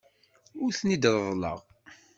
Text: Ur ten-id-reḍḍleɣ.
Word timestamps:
Ur 0.63 0.71
ten-id-reḍḍleɣ. 0.79 1.59